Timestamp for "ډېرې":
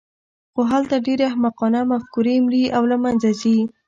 1.05-1.23